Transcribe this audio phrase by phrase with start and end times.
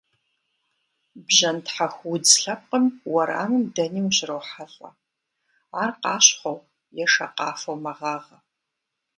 [1.25, 4.89] Бжэнтхьэху удз лъэпкъым уэрамым дэни ущрохьэлӏэ,
[5.81, 6.59] ар къащхъуэу
[7.03, 8.37] е шакъафэу мэгъагъэ.